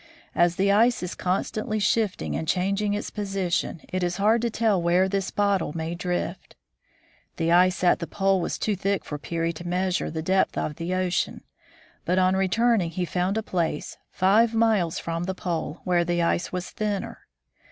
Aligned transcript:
As 0.33 0.55
the 0.55 0.71
ice 0.71 1.03
is 1.03 1.13
constantly 1.13 1.77
shifting 1.77 2.35
and 2.35 2.47
changing 2.47 2.95
its 2.95 3.11
position, 3.11 3.81
it 3.89 4.01
is 4.01 4.17
hard 4.17 4.41
to 4.41 4.49
tell 4.49 4.81
where 4.81 5.07
this 5.07 5.29
bottle 5.29 5.73
may 5.77 5.93
drift. 5.93 6.55
The 7.37 7.51
ice 7.51 7.83
at 7.83 7.99
the 7.99 8.07
Pole 8.07 8.41
was 8.41 8.57
too 8.57 8.75
thick 8.75 9.05
for 9.05 9.19
Peary 9.19 9.53
to 9.53 9.67
measure 9.67 10.09
the 10.09 10.23
depth 10.23 10.57
of 10.57 10.77
the 10.77 10.95
ocean. 10.95 11.43
But 12.03 12.17
on 12.17 12.35
returning 12.35 12.89
he 12.89 13.05
found 13.05 13.37
a 13.37 13.43
place, 13.43 13.95
five 14.09 14.55
miles 14.55 14.97
from 14.97 15.25
the 15.25 15.35
Pole, 15.35 15.81
where 15.83 16.03
the 16.03 16.23
ice 16.23 16.51
was 16.51 16.71
thinner. 16.71 17.27